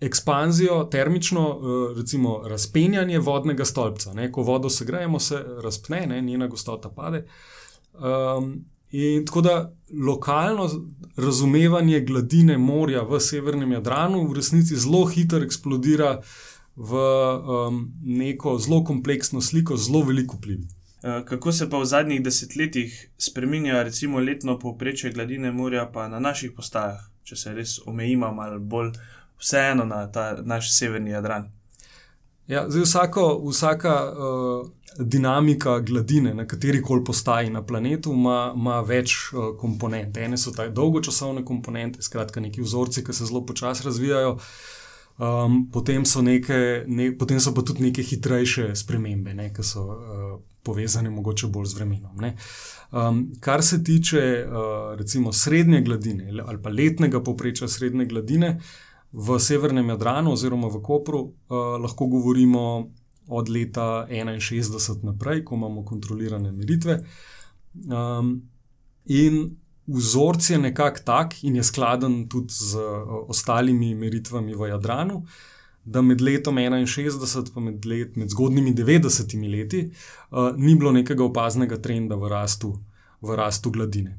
ekspanzijo, 0.00 0.84
termično, 0.84 1.48
uh, 1.48 1.96
recimo 1.96 2.42
razpenjanje 2.48 3.18
vodnega 3.18 3.64
stolpca. 3.64 4.12
Ne? 4.12 4.32
Ko 4.32 4.42
vodo 4.42 4.70
segrejemo, 4.70 5.20
se 5.20 5.44
razpne, 5.62 6.06
ne? 6.06 6.20
njena 6.20 6.46
gostota 6.46 6.90
pade. 6.90 7.26
Um, 7.94 8.64
in 8.90 9.26
tako 9.26 9.40
da 9.40 9.72
lokalno 10.06 10.70
razumevanje 11.16 12.00
gladine 12.00 12.58
morja 12.58 13.02
v 13.02 13.20
severnem 13.20 13.72
Jadranu 13.72 14.26
v 14.28 14.34
resnici 14.34 14.76
zelo 14.76 15.06
hitro 15.06 15.40
eksplodira 15.42 16.20
v 16.76 16.94
um, 16.94 17.92
neko 18.02 18.58
zelo 18.58 18.84
kompleksno 18.84 19.40
sliko, 19.40 19.76
zelo 19.76 20.02
veliko 20.04 20.36
vpliv. 20.36 20.66
Kako 21.04 21.52
se 21.52 21.66
pa 21.70 21.78
v 21.78 21.84
zadnjih 21.84 22.22
desetletjih 22.24 23.10
spremenja, 23.18 23.82
recimo, 23.82 24.20
letno 24.24 24.58
povprečje 24.58 25.10
gladine 25.12 25.52
morja, 25.52 25.84
pa 25.92 26.08
na 26.08 26.20
naših 26.20 26.54
postajah, 26.56 27.02
če 27.28 27.36
se 27.36 27.52
res 27.52 27.74
omejimo 27.86 28.30
malo 28.32 28.56
bolj 28.58 28.94
vseeno 29.36 29.84
na 29.84 30.06
ta 30.12 30.30
naš 30.40 30.70
severni 30.72 31.12
Jadran? 31.12 31.50
Ja, 32.48 32.64
zdaj 32.70 32.86
vsako, 32.86 33.26
vsaka 33.48 33.92
uh, 34.12 34.70
dinamika 34.98 35.78
gladine 35.80 36.34
na 36.34 36.46
kateri 36.46 36.82
koli 36.82 37.04
postaji 37.04 37.50
na 37.50 37.62
planetu 37.66 38.12
ima, 38.12 38.54
ima 38.56 38.80
več 38.80 39.16
uh, 39.32 39.52
komponent. 39.60 40.16
Ene 40.16 40.40
so 40.40 40.52
te 40.56 40.70
dolgočasovne 40.72 41.44
komponente, 41.44 42.02
skratka, 42.02 42.40
neki 42.40 42.64
vzorci, 42.64 43.04
ki 43.04 43.12
se 43.12 43.28
zelo 43.28 43.44
počasi 43.46 43.84
razvijajo. 43.84 44.38
Um, 45.18 45.60
potem, 45.72 46.04
so 46.04 46.24
neke, 46.24 46.84
ne, 46.86 47.12
potem 47.18 47.40
so 47.40 47.52
pa 47.54 47.62
tudi 47.62 47.84
neke 47.86 48.02
hitrejše 48.02 48.72
spremembe, 48.76 49.34
ne, 49.34 49.52
ki 49.54 49.64
so 49.64 49.84
uh, 49.84 50.34
povezane 50.64 51.10
mogoče 51.10 51.46
bolj 51.46 51.66
z 51.66 51.74
vremenom. 51.74 52.24
Um, 52.92 53.32
kar 53.40 53.62
se 53.62 53.82
tiče 53.84 54.46
uh, 54.46 54.98
recimo 54.98 55.32
srednje 55.32 55.80
gladine 55.80 56.32
ali 56.46 56.62
pa 56.62 56.70
letnega 56.70 57.20
poprečja 57.20 57.68
srednje 57.68 58.06
gladine 58.06 58.60
v 59.12 59.38
severnem 59.38 59.88
Jadranu 59.88 60.32
oziroma 60.32 60.68
v 60.68 60.82
Kopru, 60.82 61.20
uh, 61.20 61.56
lahko 61.80 62.06
govorimo 62.06 62.90
od 63.28 63.48
leta 63.48 64.06
61 64.10 65.04
naprej, 65.04 65.44
ko 65.44 65.54
imamo 65.54 65.84
kontrolirane 65.84 66.52
meritve. 66.52 66.98
Um, 67.74 68.42
in 69.04 69.56
vzorc 69.86 70.50
je 70.50 70.58
nekako 70.58 71.00
tak 71.04 71.44
in 71.44 71.56
je 71.56 71.62
skladen 71.64 72.28
tudi 72.28 72.52
z 72.52 72.76
uh, 72.76 73.28
ostalimi 73.28 73.94
meritvami 73.94 74.54
v 74.54 74.68
Jadranu. 74.68 75.22
Da 75.84 76.02
med 76.02 76.20
letom 76.20 76.56
61 76.58 77.52
in 77.56 77.64
med, 77.64 77.84
let, 77.84 78.16
med 78.16 78.30
zgodnjimi 78.30 78.72
90 78.74 79.48
leti 79.50 79.90
uh, 80.30 80.56
ni 80.56 80.74
bilo 80.74 80.92
nekega 80.92 81.24
opaznega 81.24 81.76
trenda 81.76 82.16
v 82.16 82.28
rastu, 82.28 82.72
v 83.20 83.36
rastu 83.36 83.70
gladine. 83.70 84.18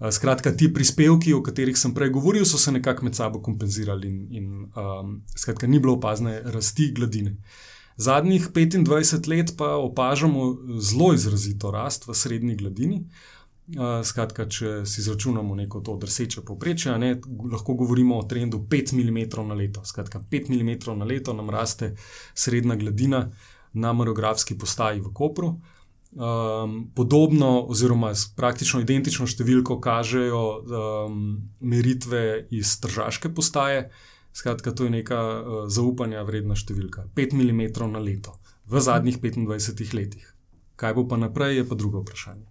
Uh, 0.00 0.10
skratka, 0.10 0.52
ti 0.52 0.72
prispevki, 0.74 1.34
o 1.34 1.42
katerih 1.42 1.78
sem 1.78 1.94
prej 1.94 2.10
govoril, 2.10 2.44
so 2.44 2.58
se 2.58 2.72
nekako 2.72 3.04
med 3.04 3.14
sabo 3.14 3.42
kompenzirali, 3.42 4.08
in, 4.08 4.26
in 4.30 4.48
um, 4.74 5.20
skratka, 5.36 5.70
ni 5.70 5.78
bilo 5.78 5.94
opazne 5.94 6.40
rasti 6.50 6.90
gladine. 6.96 7.36
Zadnjih 7.96 8.48
25 8.50 9.28
let 9.28 9.54
pa 9.56 9.76
opažamo 9.76 10.56
zelo 10.82 11.12
izrazito 11.14 11.70
rast 11.70 12.08
v 12.08 12.14
srednji 12.14 12.56
gladini. 12.56 13.04
Skratka, 14.04 14.44
če 14.44 14.82
si 14.84 15.00
izračunamo 15.00 15.54
neko 15.56 15.80
to 15.80 15.94
drseče 15.96 16.42
povprečje, 16.44 16.98
ne, 17.00 17.14
lahko 17.52 17.74
govorimo 17.80 18.18
o 18.20 18.26
trendu 18.28 18.58
5 18.70 18.92
mm 18.92 19.46
na 19.48 19.54
leto. 19.56 19.84
Skratka, 19.84 20.20
5 20.30 20.50
mm 20.52 20.98
na 20.98 21.04
leto 21.08 21.32
nam 21.32 21.48
raste 21.50 21.94
srednja 22.34 22.76
gladina 22.76 23.30
na 23.72 23.92
marografski 23.92 24.58
postaji 24.58 25.00
v 25.00 25.12
Kopru. 25.14 25.54
Um, 26.14 26.92
podobno, 26.94 27.64
oziroma 27.72 28.12
praktično 28.36 28.78
identično 28.84 29.26
številko, 29.26 29.80
kažejo 29.82 30.42
um, 30.60 31.24
meritve 31.58 32.44
iz 32.54 32.76
Tržaške 32.84 33.32
postaje. 33.34 33.88
Skratka, 34.34 34.74
to 34.76 34.86
je 34.86 34.92
neka 35.00 35.18
uh, 35.18 35.56
zaupanja 35.72 36.22
vredna 36.22 36.54
številka. 36.54 37.08
5 37.16 37.32
mm 37.32 37.64
na 37.90 37.98
leto 37.98 38.36
v 38.68 38.80
zadnjih 38.80 39.18
25 39.18 39.96
letih. 39.96 40.30
Kaj 40.76 40.94
bo 40.94 41.08
pa 41.08 41.16
naprej, 41.16 41.56
je 41.62 41.64
pa 41.66 41.74
drugo 41.74 42.04
vprašanje. 42.04 42.46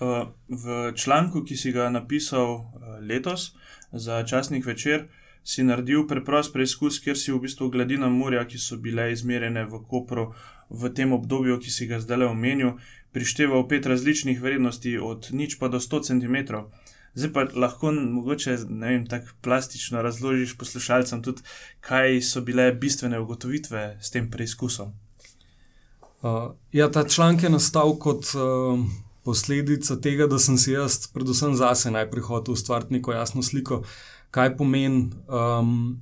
V 0.00 0.92
članku, 0.96 1.44
ki 1.44 1.56
si 1.56 1.72
ga 1.72 1.90
napisal 1.90 2.54
eh, 2.54 3.00
letos 3.04 3.52
za 3.92 4.22
časnik 4.24 4.66
večer, 4.66 5.08
si 5.44 5.62
naredil 5.62 6.06
preprost 6.08 6.52
preizkus, 6.52 7.00
kjer 7.04 7.18
si 7.18 7.32
v 7.32 7.40
bistvu 7.44 7.68
gladina 7.70 8.08
morja, 8.08 8.46
ki 8.48 8.58
so 8.58 8.78
bile 8.80 9.10
izmerjene 9.12 9.66
v 9.68 9.80
Kopru 9.88 10.30
v 10.70 10.90
tem 10.94 11.12
obdobju, 11.12 11.58
ki 11.60 11.70
si 11.70 11.88
ga 11.90 12.00
zdaj 12.00 12.30
omenil, 12.30 12.78
prišteval 13.12 13.66
pet 13.68 13.86
različnih 13.86 14.40
vrednosti, 14.40 14.96
od 14.98 15.28
nič 15.32 15.58
pa 15.60 15.68
do 15.68 15.80
100 15.80 16.00
cm. 16.08 16.36
Zdaj 17.14 17.32
pa 17.34 17.44
lahko 17.58 17.92
mogoče 17.92 18.56
vem, 18.70 19.04
tako 19.06 19.34
plastično 19.42 20.02
razložiš 20.02 20.56
poslušalcem 20.56 21.22
tudi, 21.22 21.42
kaj 21.80 22.22
so 22.22 22.40
bile 22.40 22.70
bistvene 22.72 23.20
ugotovitve 23.20 23.98
s 24.00 24.10
tem 24.10 24.30
preizkusom. 24.30 24.94
Uh, 26.22 26.52
ja, 26.72 26.88
ta 26.88 27.04
članek 27.08 27.42
je 27.42 27.50
nastal 27.50 27.98
kot. 27.98 28.32
Uh 28.36 29.09
posledica 29.24 29.96
tega, 30.00 30.26
da 30.26 30.38
sem 30.38 30.58
si 30.58 30.72
jaz, 30.72 31.06
predvsem 31.14 31.54
zase, 31.56 31.90
najprej 31.90 32.24
hotel 32.28 32.54
ustvariti 32.54 32.96
neko 32.96 33.12
jasno 33.12 33.42
sliko, 33.42 33.82
kaj 34.30 34.54
pomeni, 34.56 35.10
um, 35.28 36.00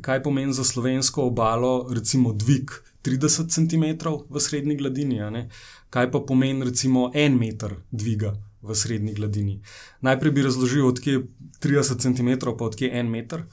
kaj 0.00 0.22
pomeni 0.22 0.52
za 0.52 0.64
slovensko 0.64 1.28
obalo, 1.30 1.86
recimo, 1.90 2.32
dvig 2.32 2.72
30 3.06 3.52
cm 3.54 4.08
v 4.30 4.40
srednji 4.40 4.76
gladini, 4.76 5.46
kaj 5.90 6.10
pa 6.10 6.20
pomeni, 6.20 6.64
recimo, 6.64 7.10
en 7.14 7.38
meter 7.38 7.76
dviga. 7.90 8.34
V 8.66 8.74
srednji 8.74 9.12
gladini. 9.14 9.60
Najprej 10.02 10.32
bi 10.32 10.42
razložil, 10.42 10.86
odkje 10.88 11.12
je 11.12 11.20
30 11.62 12.00
cm, 12.02 12.30
pa 12.42 12.64
odkje 12.64 12.88
je 12.88 13.02
1 13.02 13.10
meter. 13.10 13.44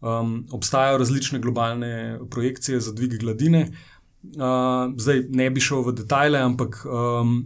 Um, 0.00 0.46
obstajajo 0.50 0.98
različne 0.98 1.38
globalne 1.38 2.18
projekcije 2.30 2.80
za 2.80 2.92
dvig 2.92 3.14
gladine. 3.20 3.68
Uh, 4.24 4.90
zdaj 4.96 5.22
ne 5.28 5.50
bi 5.50 5.60
šel 5.60 5.84
v 5.86 5.94
detajle, 6.00 6.40
ampak 6.40 6.80
um, 6.82 7.44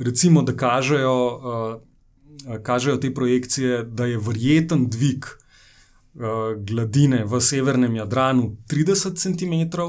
recimo, 0.00 0.42
da 0.42 0.56
kažejo, 0.56 1.16
uh, 1.36 2.62
kažejo 2.62 2.96
te 2.96 3.14
projekcije, 3.14 3.84
da 3.84 4.06
je 4.06 4.18
verjeten 4.18 4.88
dvig 4.90 5.24
uh, 5.24 6.22
gladine 6.56 7.24
v 7.24 7.40
severnem 7.40 7.96
Jadranu 7.96 8.56
30 8.70 9.16
cm, 9.16 9.80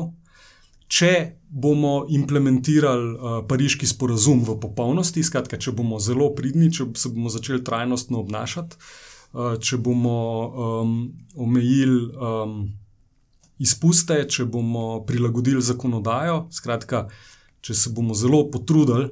če 0.87 1.13
bomo 1.49 2.05
implementirali 2.09 3.13
uh, 3.13 3.39
pariški 3.47 3.87
sporazum 3.87 4.43
v 4.47 4.57
popolnosti, 4.59 5.23
skratka, 5.23 5.57
če 5.57 5.71
bomo 5.71 5.99
zelo 5.99 6.31
pridni, 6.35 6.71
če 6.71 6.91
se 6.95 7.11
bomo 7.11 7.31
začeli 7.31 7.63
trajnostno 7.63 8.19
obnašati, 8.19 8.77
uh, 9.33 9.55
če 9.59 9.79
bomo 9.79 10.19
um, 10.47 10.93
omejili. 11.35 12.05
Um, 12.15 12.61
Izpuste, 13.61 14.15
če 14.25 14.47
bomo 14.49 15.03
prilagodili 15.05 15.61
zakonodajo, 15.61 16.47
skratka, 16.49 17.03
če 17.61 17.75
se 17.77 17.91
bomo 17.93 18.15
zelo 18.17 18.39
potrudili, 18.49 19.11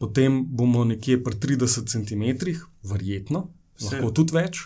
potem 0.00 0.44
bomo 0.48 0.84
nekje 0.84 1.20
pri 1.24 1.36
30 1.36 1.84
cm, 1.92 2.24
verjetno, 2.82 3.50
lahko 3.80 4.08
Se, 4.08 4.14
tudi 4.16 4.36
več. 4.36 4.62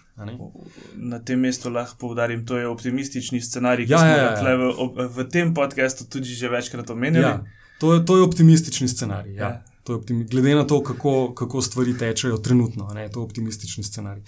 Na 0.95 1.19
tem 1.19 1.43
mestu 1.43 1.73
lahko 1.75 1.99
povdarim, 1.99 2.45
da 2.47 2.61
je 2.61 2.69
to 2.69 2.73
optimistični 2.73 3.43
scenarij, 3.43 3.89
ki 3.89 3.97
ja, 3.97 4.03
smo 4.03 4.15
ga 4.15 4.23
ja, 4.23 4.55
ja. 4.55 4.57
v, 4.63 5.07
v 5.17 5.29
tem 5.31 5.51
podkastu 5.55 6.07
tudi 6.07 6.39
že 6.39 6.51
večkrat 6.51 6.91
omenjali. 6.95 7.27
Ja, 7.27 7.79
to, 7.83 7.97
je, 7.97 8.05
to 8.07 8.21
je 8.21 8.29
optimistični 8.31 8.89
scenarij. 8.89 9.35
Ja. 9.35 9.49
Ja. 9.49 9.63
Je 9.85 9.95
optimi 9.99 10.25
glede 10.25 10.55
na 10.57 10.63
to, 10.65 10.79
kako, 10.81 11.35
kako 11.37 11.61
stvari 11.61 11.93
tečejo 11.99 12.39
trenutno, 12.41 12.87
ne, 12.95 13.09
to 13.13 13.21
je 13.21 13.25
optimistični 13.25 13.85
scenarij. 13.85 14.23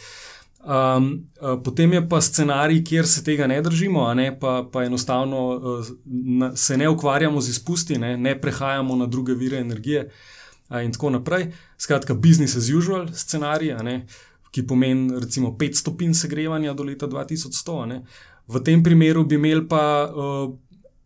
Um, 0.66 1.28
potem 1.64 1.92
je 1.94 2.02
pa 2.10 2.18
scenarij, 2.20 2.82
kjer 2.84 3.06
se 3.06 3.22
tega 3.24 3.46
ne 3.46 3.60
držimo, 3.62 4.04
ne, 4.18 4.32
pa, 4.34 4.58
pa 4.72 4.82
enostavno 4.84 5.42
uh, 5.54 5.92
na, 6.04 6.50
se 6.56 6.76
ne 6.76 6.90
ukvarjamo 6.90 7.40
z 7.40 7.54
izpusti, 7.54 7.98
ne, 8.02 8.16
ne 8.18 8.34
prehajamo 8.40 8.96
na 8.98 9.06
druge 9.06 9.38
vire 9.38 9.62
energije. 9.62 10.10
Uh, 10.10 10.35
in 10.70 10.92
tako 10.92 11.10
naprej. 11.10 11.50
Skratka, 11.78 12.14
business 12.14 12.56
as 12.56 12.70
usual 12.70 13.08
scenarij, 13.12 13.76
ki 14.50 14.62
pomeni 14.66 15.20
recimo 15.20 15.52
5 15.58 15.74
stopinj 15.74 16.14
segrevanja 16.14 16.74
do 16.74 16.84
leta 16.84 17.06
2100. 17.06 18.00
V 18.46 18.62
tem 18.64 18.82
primeru 18.82 19.24
bi 19.24 19.34
imeli 19.34 19.66
pa, 19.68 20.06
uh, 20.08 20.54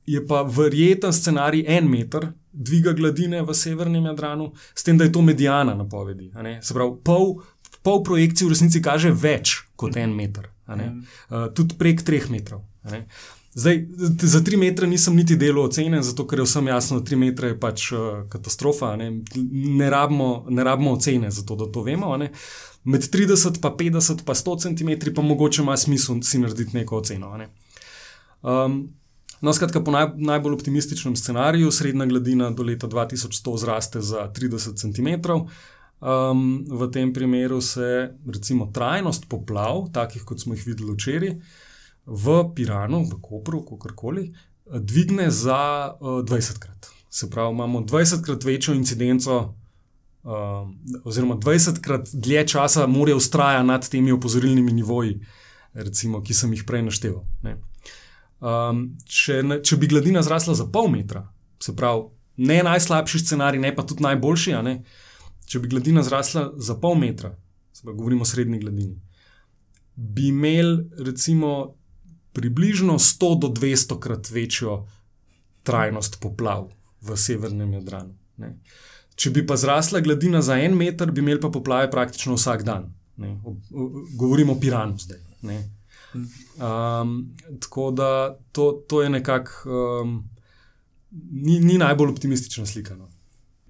je 0.06 0.20
pa 0.26 0.42
verjeten 0.42 1.12
scenarij 1.12 1.64
en 1.66 1.88
meter 1.90 2.32
dviga 2.52 2.92
gladine 2.92 3.42
v 3.42 3.54
severnem 3.54 4.06
Jadranu, 4.10 4.52
s 4.74 4.82
tem, 4.82 4.98
da 4.98 5.04
je 5.04 5.12
to 5.12 5.22
medijana 5.22 5.74
napovedi. 5.74 6.30
Se 6.62 6.74
pravi, 6.74 6.96
pol, 7.04 7.40
pol 7.82 8.02
projekcij 8.02 8.46
v 8.46 8.50
resnici 8.50 8.82
kaže 8.82 9.12
več 9.14 9.56
kot 9.76 9.96
en 9.96 10.14
meter, 10.14 10.50
uh, 10.68 11.46
tudi 11.54 11.78
prek 11.78 12.02
treh 12.06 12.30
metrov. 12.30 12.62
Zdaj, 13.54 13.86
za 14.22 14.40
tri 14.44 14.56
metre 14.56 14.86
nisem 14.86 15.16
niti 15.16 15.36
delal 15.36 15.64
ocene, 15.64 16.02
zato 16.06 16.26
ker 16.26 16.38
je 16.38 16.44
vsem 16.46 16.68
jasno, 16.70 17.00
da 17.00 17.04
tri 17.04 17.16
metre 17.18 17.48
je 17.50 17.56
pač 17.60 17.88
uh, 17.92 18.04
katastrofa. 18.30 18.92
Ne, 18.96 19.10
ne, 19.52 19.90
rabimo, 19.90 20.46
ne 20.48 20.64
rabimo 20.64 20.92
ocene, 20.94 21.30
zato 21.30 21.56
da 21.56 21.66
to 21.72 21.82
vemo. 21.82 22.12
Ne. 22.16 22.30
Med 22.84 23.08
30, 23.10 23.58
pa 23.60 23.74
50, 23.78 24.22
pa 24.24 24.34
100 24.38 24.56
cm, 24.62 25.12
pa 25.14 25.22
mogoče 25.22 25.62
ima 25.62 25.76
smisel 25.76 26.22
si 26.22 26.38
narediti 26.38 26.76
neko 26.76 27.02
oceno. 27.02 27.36
Ne. 27.36 27.50
Um, 28.42 28.80
No, 29.40 29.52
skratka, 29.56 29.80
po 29.80 29.92
naj, 29.94 30.10
najbolj 30.20 30.52
optimističnem 30.52 31.14
scenariju, 31.16 31.70
srednja 31.72 32.04
gladina 32.06 32.50
do 32.50 32.62
leta 32.62 32.88
2100 32.88 33.56
zraste 33.56 34.00
za 34.04 34.26
30 34.36 34.76
cm. 34.76 35.32
Um, 36.00 36.64
v 36.68 36.90
tem 36.92 37.12
primeru 37.12 37.60
se 37.60 38.10
recimo 38.26 38.68
trajnost 38.74 39.28
poplav, 39.28 39.86
takih 39.92 40.24
kot 40.28 40.40
smo 40.40 40.54
jih 40.54 40.66
videli 40.66 40.92
včeraj, 40.92 41.34
v 42.06 42.44
Piranu, 42.54 43.04
v 43.04 43.20
Kopru, 43.22 43.64
kakorkoli, 43.64 44.30
dvigne 44.66 45.30
za 45.30 45.92
uh, 46.00 46.08
20krat. 46.08 46.90
Se 47.10 47.30
pravi, 47.30 47.54
imamo 47.54 47.80
20krat 47.80 48.44
večjo 48.44 48.74
incidenco, 48.74 49.54
uh, 50.22 50.32
oziroma 51.04 51.34
20krat 51.34 52.14
dlje 52.14 52.46
časa 52.46 52.86
morajo 52.86 53.16
ustrajati 53.16 53.66
nad 53.66 53.88
temi 53.88 54.12
opozorilnimi 54.12 54.72
nivoji, 54.72 55.20
recimo, 55.72 56.22
ki 56.22 56.34
sem 56.34 56.52
jih 56.52 56.64
prej 56.66 56.82
našteval. 56.82 57.24
Um, 58.40 58.96
če, 59.04 59.42
če 59.64 59.76
bi 59.76 59.90
gladina 59.90 60.22
zrasla 60.22 60.54
za 60.54 60.66
pol 60.72 60.88
metra, 60.88 61.26
se 61.60 61.76
pravi, 61.76 62.08
ne 62.36 62.62
najslabši 62.64 63.18
scenarij, 63.20 63.60
ne 63.60 63.74
pa 63.76 63.84
tudi 63.86 64.02
najboljši, 64.06 64.54
ne, 64.64 64.80
če 65.46 65.60
bi 65.60 65.68
gladina 65.68 66.02
zrasla 66.02 66.50
za 66.56 66.78
pol 66.80 66.96
metra, 66.98 67.34
se 67.72 67.84
pravi, 67.84 67.98
govorimo 67.98 68.24
o 68.24 68.28
srednji 68.28 68.62
gladini, 68.62 68.96
bi 69.96 70.30
imeli 70.30 71.04
recimo 71.04 71.74
približno 72.32 72.98
100 72.98 73.38
do 73.40 73.48
200 73.48 74.00
krat 74.00 74.30
večjo 74.30 74.86
trajnost 75.62 76.20
poplav 76.20 76.70
v 77.00 77.16
severnem 77.16 77.72
Jadranu. 77.72 78.14
Ne. 78.36 78.54
Če 79.14 79.30
bi 79.30 79.44
pa 79.46 79.56
zrasla 79.60 80.00
gladina 80.00 80.40
za 80.42 80.56
en 80.56 80.76
meter, 80.76 81.10
bi 81.12 81.20
imeli 81.20 81.40
pa 81.40 81.50
poplave 81.52 81.90
praktično 81.90 82.38
vsak 82.38 82.64
dan. 82.64 82.88
Ne. 83.20 83.36
Govorimo 84.16 84.52
o 84.56 84.60
Piranu 84.60 84.98
zdaj. 84.98 85.20
Ne. 85.42 85.60
Um, 86.14 87.36
tako 87.60 87.90
da 87.90 88.38
to, 88.52 88.72
to 88.88 89.02
je 89.02 89.10
nekako 89.10 89.70
um, 90.02 90.14
ni, 91.30 91.60
ni 91.60 91.78
najbolj 91.78 92.10
optimistična 92.10 92.66
slika. 92.66 92.96
No. 92.96 93.08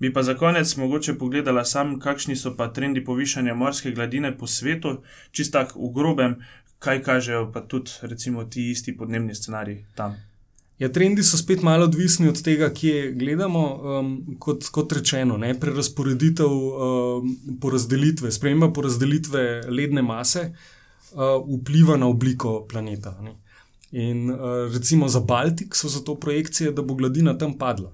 Bi 0.01 0.13
pa 0.13 0.23
za 0.23 0.35
konec 0.35 0.77
mogoče 0.77 1.15
pogledala 1.19 1.65
sam, 1.65 1.99
kakšni 2.01 2.37
so 2.37 2.55
pa 2.57 2.71
trendi 2.73 3.05
povišanja 3.05 3.55
morske 3.55 3.93
gladine 3.93 4.33
po 4.39 4.47
svetu, 4.47 5.03
čistak 5.31 5.77
v 5.77 5.93
grobem, 5.95 6.39
kaj 6.79 7.03
kažejo 7.03 7.51
pa 7.53 7.61
tudi 7.61 7.91
recimo 8.03 8.45
ti 8.45 8.71
isti 8.71 8.97
podnebni 8.97 9.35
scenariji 9.35 9.85
tam. 9.95 10.17
Ja, 10.81 10.89
trendi 10.89 11.21
so 11.23 11.37
spet 11.37 11.61
malo 11.63 11.85
odvisni 11.85 12.29
od 12.29 12.39
tega, 12.43 12.71
kje 12.73 13.13
gledamo. 13.13 13.65
Um, 13.99 14.37
kot, 14.41 14.65
kot 14.73 14.93
rečeno, 14.97 15.37
ne, 15.37 15.53
prerasporeditev 15.61 16.49
um, 16.49 17.35
porazdelitve, 17.61 18.33
sprememba 18.33 18.71
porazdelitve 18.73 19.43
ledne 19.69 20.03
mase 20.03 20.47
uh, 20.49 21.37
vpliva 21.59 21.99
na 22.01 22.09
obliko 22.09 22.63
planeta. 22.71 23.13
Ne. 23.21 23.37
In 23.93 24.31
uh, 24.31 24.39
recimo 24.73 25.09
za 25.09 25.21
Baltik 25.21 25.77
so 25.77 25.93
zato 25.93 26.15
projekcije, 26.15 26.73
da 26.73 26.83
bo 26.83 26.97
gladina 26.97 27.37
tam 27.39 27.59
padla. 27.59 27.93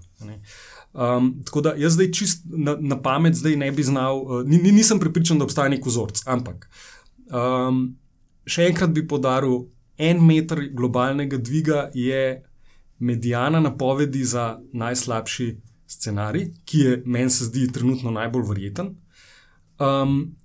Um, 0.97 1.43
tako 1.45 1.61
da 1.61 1.75
jaz 1.77 1.93
zdaj 1.93 2.09
čist 2.17 2.47
na, 2.49 2.73
na 2.81 2.97
pamet 3.03 3.35
zdaj 3.37 3.57
ne 3.61 3.69
bi 3.73 3.85
znal, 3.85 4.23
uh, 4.23 4.45
ni, 4.49 4.57
nisem 4.73 5.01
pripričan, 5.01 5.39
da 5.39 5.45
obstaja 5.45 5.69
nek 5.69 5.85
vzorc. 5.85 6.23
Ampak 6.25 6.71
um, 7.29 7.83
še 8.49 8.71
enkrat 8.71 8.95
bi 8.97 9.05
podaril, 9.09 9.67
en 10.01 10.23
meter 10.25 10.63
globalnega 10.73 11.37
dviga 11.37 11.91
je 11.95 12.23
medijana 12.99 13.61
napovedi 13.61 14.25
za 14.25 14.55
najslabši 14.73 15.51
scenarij, 15.87 16.49
ki 16.65 16.81
je 16.81 16.97
meni 17.05 17.31
se 17.31 17.51
zdi 17.51 17.69
trenutno 17.73 18.11
najbolj 18.11 18.49
verjeten. 18.49 18.95
Um, 19.79 20.37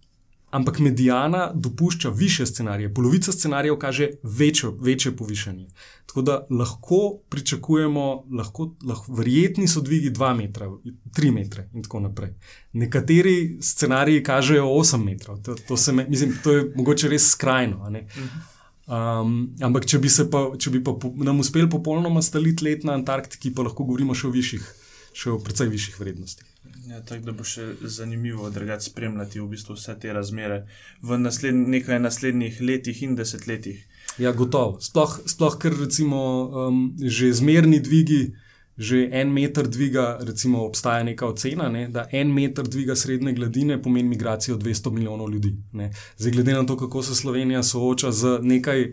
ampak 0.52 0.80
medijana 0.80 1.52
dopušča 1.56 2.10
više 2.10 2.46
scenarije. 2.46 2.94
Polovica 2.94 3.32
scenarijev 3.32 3.78
kaže 3.78 4.10
večjo, 4.24 4.78
večje 4.82 5.16
povišanje. 5.18 5.68
Tako 6.06 6.22
da 6.22 6.48
lahko 6.50 7.20
pričakujemo, 7.30 8.24
lahko, 8.38 8.76
lahko, 8.88 9.14
verjetni 9.14 9.68
so 9.68 9.82
dvigi 9.82 10.12
2 10.12 10.36
metra, 10.38 10.68
3 11.18 11.32
metre 11.32 11.70
in 11.74 11.84
tako 11.84 12.00
naprej. 12.00 12.34
Nekateri 12.74 13.58
scenariji 13.62 14.24
kažejo 14.24 14.66
8 14.66 15.04
metrov, 15.04 15.42
to, 15.42 15.56
to, 15.68 15.94
me, 15.94 16.06
mislim, 16.10 16.38
to 16.44 16.52
je 16.52 16.72
mogoče 16.76 17.10
res 17.10 17.30
skrajno. 17.32 17.88
Um, 18.92 19.56
ampak, 19.64 19.86
če 19.88 20.00
bi, 20.04 20.12
pa, 20.32 20.46
če 20.60 20.70
bi 20.70 20.84
pa 20.84 20.98
nam 21.24 21.40
uspel 21.40 21.70
popolnoma 21.70 22.22
staliti 22.22 22.66
let 22.68 22.84
na 22.84 23.00
Antarktiki, 23.00 23.54
pa 23.56 23.64
lahko 23.64 23.88
govorimo 23.88 24.16
še 24.16 24.28
o 24.28 24.36
višjih, 24.36 24.66
še 25.16 25.32
o 25.32 25.40
precej 25.40 25.72
višjih 25.72 26.00
vrednostih. 26.00 26.51
Ja, 26.88 27.02
tako 27.06 27.26
da 27.26 27.32
bo 27.38 27.44
še 27.46 27.66
zanimivo 27.82 28.50
drugače 28.50 28.90
spremljati 28.90 29.40
v 29.40 29.48
bistvu 29.52 29.76
vse 29.78 29.94
te 30.02 30.14
razmere 30.14 30.64
v 31.06 31.18
nasled, 31.22 31.56
nekaj 31.56 32.00
naslednjih 32.02 32.62
letih 32.62 33.04
in 33.06 33.16
desetletjih. 33.16 33.84
Ja, 34.18 34.32
gotovo. 34.34 34.80
Sploh, 34.82 35.20
sploh 35.30 35.58
ker 35.62 35.78
recimo 35.78 36.22
um, 36.48 36.80
že 36.98 37.30
zmerni 37.38 37.80
dvigi, 37.86 38.22
že 38.82 39.04
en 39.14 39.30
meter 39.30 39.68
dviga, 39.70 40.18
recimo 40.26 40.64
obstaja 40.66 41.04
neka 41.06 41.28
ocena, 41.30 41.70
ne, 41.70 41.86
da 41.92 42.08
en 42.12 42.32
meter 42.34 42.66
dviga 42.66 42.96
srednje 42.98 43.36
gladine 43.38 43.78
pomeni 43.82 44.10
migracijo 44.10 44.58
200 44.58 44.92
milijonov 44.92 45.30
ljudi. 45.30 45.54
Zdaj, 46.18 46.32
glede 46.32 46.54
na 46.54 46.66
to, 46.66 46.78
kako 46.78 47.04
se 47.04 47.16
Slovenija 47.16 47.64
sooča 47.64 48.12
z 48.12 48.40
nekaj 48.42 48.88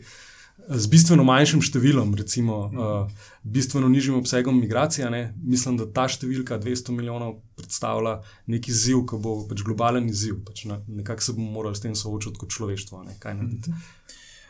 z 0.69 0.91
bistveno 0.91 1.25
manjšim 1.25 1.63
številom, 1.65 2.13
recimo 2.19 2.57
uh, 2.69 3.29
bistveno 3.43 3.89
nižjim 3.89 4.19
obsegom 4.19 4.59
migracije. 4.61 5.09
Ne? 5.11 5.23
Mislim, 5.41 5.79
da 5.81 5.87
ta 5.89 6.09
številka 6.11 6.59
200 6.61 6.97
milijonov 6.97 7.39
predstavlja 7.57 8.19
neki 8.53 8.75
izziv, 8.75 9.05
ki 9.09 9.21
bo 9.23 9.39
pač 9.49 9.65
globalen 9.65 10.11
izziv. 10.11 10.43
Pač 10.45 10.67
Nekako 10.69 11.25
se 11.25 11.37
bomo 11.37 11.55
morali 11.57 11.79
s 11.79 11.85
tem 11.87 11.97
soočati 11.97 12.43
kot 12.43 12.53
človeštvo. 12.53 13.05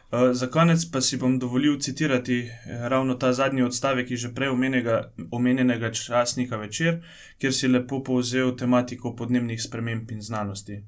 Uh, 0.08 0.32
za 0.32 0.48
konec 0.48 0.88
pa 0.90 1.02
si 1.04 1.20
bom 1.20 1.36
dovolil 1.38 1.78
citirati 1.84 2.40
ravno 2.66 3.14
ta 3.20 3.34
zadnji 3.36 3.66
odstavek 3.68 4.10
iz 4.10 4.24
že 4.24 4.34
prej 4.34 4.54
omenjenega, 4.56 5.12
omenjenega 5.30 5.92
časnika 5.92 6.56
večer, 6.56 7.02
kjer 7.38 7.52
si 7.54 7.68
lepo 7.68 8.00
povzel 8.02 8.56
tematiko 8.56 9.14
podnebnih 9.14 9.60
sprememb 9.62 10.10
in 10.16 10.24
znanosti. 10.24 10.82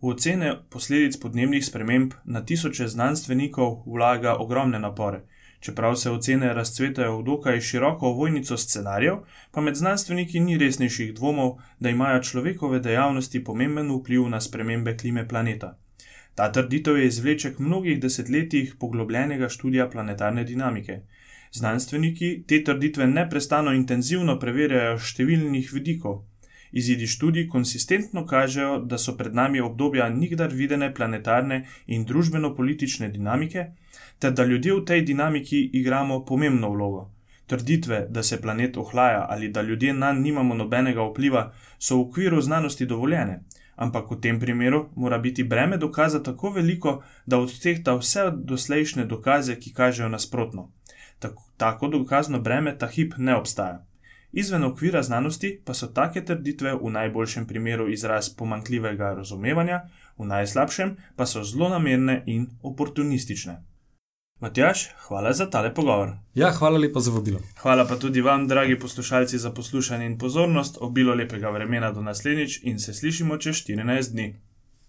V 0.00 0.12
ocene 0.14 0.52
posledic 0.70 1.16
podnebnih 1.18 1.64
sprememb 1.66 2.12
na 2.24 2.44
tisoče 2.46 2.86
znanstvenikov 2.88 3.82
vlaga 3.86 4.36
ogromne 4.38 4.78
napore. 4.78 5.24
Čeprav 5.60 5.96
se 5.96 6.10
ocene 6.10 6.52
razcvetajo 6.54 7.16
v 7.16 7.24
dokaj 7.24 7.60
široko 7.60 8.12
vojnico 8.12 8.56
scenarijev, 8.56 9.16
pa 9.50 9.60
med 9.60 9.74
znanstveniki 9.74 10.40
ni 10.40 10.58
resnejših 10.58 11.14
dvomov, 11.14 11.56
da 11.80 11.90
imajo 11.90 12.22
človekove 12.22 12.78
dejavnosti 12.80 13.42
pomemben 13.44 13.90
vpliv 13.90 14.28
na 14.28 14.40
spremembe 14.40 14.96
klime 14.96 15.28
planeta. 15.28 15.74
Ta 16.34 16.52
trditev 16.52 16.98
je 16.98 17.06
izvleček 17.06 17.58
mnogih 17.58 18.00
desetletjih 18.00 18.76
poglobljenega 18.78 19.48
študija 19.48 19.90
planetarne 19.90 20.44
dinamike. 20.44 21.00
Znanstveniki 21.52 22.44
te 22.46 22.62
trditve 22.64 23.06
neprestano 23.06 23.74
intenzivno 23.74 24.38
preverjajo 24.38 24.98
številnih 24.98 25.72
vidikov. 25.74 26.27
Izidi 26.72 27.06
študij 27.06 27.48
konsistentno 27.48 28.26
kažejo, 28.26 28.78
da 28.78 28.98
so 28.98 29.16
pred 29.16 29.34
nami 29.34 29.60
obdobja 29.60 30.08
nikdar 30.08 30.52
videne 30.52 30.94
planetarne 30.94 31.66
in 31.86 32.04
družbeno-politične 32.04 33.08
dinamike, 33.08 33.66
ter 34.18 34.32
da 34.32 34.44
ljudje 34.44 34.74
v 34.74 34.84
tej 34.84 35.02
dinamiki 35.02 35.70
igramo 35.72 36.24
pomembno 36.24 36.70
vlogo. 36.70 37.10
Trditve, 37.46 38.06
da 38.10 38.22
se 38.22 38.40
planet 38.40 38.76
ohlaja 38.76 39.26
ali 39.28 39.48
da 39.48 39.62
ljudje 39.62 39.94
na 39.94 40.12
njega 40.12 40.28
nimamo 40.28 40.54
nobenega 40.54 41.02
vpliva, 41.02 41.52
so 41.78 41.96
v 41.96 42.00
okviru 42.00 42.40
znanosti 42.40 42.86
dovoljene, 42.86 43.40
ampak 43.76 44.10
v 44.10 44.20
tem 44.20 44.40
primeru 44.40 44.88
mora 44.96 45.18
biti 45.18 45.44
breme 45.44 45.76
dokaza 45.76 46.22
tako 46.22 46.50
veliko, 46.50 47.02
da 47.26 47.38
odtehta 47.38 47.94
vse 47.96 48.30
doslejšnje 48.34 49.04
dokaze, 49.04 49.56
ki 49.56 49.72
kažejo 49.72 50.08
nasprotno. 50.08 50.70
Tako, 51.18 51.42
tako 51.56 51.88
dokazno 51.88 52.40
breme 52.40 52.78
ta 52.78 52.86
hip 52.86 53.14
ne 53.18 53.36
obstaja. 53.36 53.84
Izven 54.32 54.64
okvira 54.64 55.02
znanosti 55.02 55.60
pa 55.64 55.74
so 55.74 55.86
take 55.86 56.24
trditve 56.24 56.74
v 56.74 56.90
najboljšem 56.90 57.46
primeru 57.46 57.88
izraz 57.88 58.28
pomankljivega 58.36 59.14
razumevanja, 59.14 59.80
v 60.18 60.26
najslabšem 60.26 60.96
pa 61.16 61.26
so 61.26 61.44
zelo 61.44 61.68
namerne 61.68 62.22
in 62.26 62.46
oportunistične. 62.62 63.62
Matjaš, 64.40 64.88
hvala 65.08 65.32
za 65.32 65.50
tale 65.50 65.74
pogovor. 65.74 66.12
Ja, 66.34 66.52
hvala 66.52 66.78
lepa 66.78 67.00
za 67.00 67.10
vabilo. 67.10 67.40
Hvala 67.62 67.86
pa 67.86 67.96
tudi 67.96 68.20
vam, 68.20 68.48
dragi 68.48 68.78
poslušalci, 68.78 69.38
za 69.38 69.50
poslušanje 69.50 70.06
in 70.06 70.18
pozornost, 70.18 70.78
obilo 70.80 71.14
lepega 71.14 71.50
vremena 71.50 71.92
do 71.92 72.02
naslednjič 72.02 72.60
in 72.62 72.78
se 72.78 72.94
slišimo 72.94 73.36
čez 73.36 73.56
14 73.56 74.12
dni. 74.12 74.47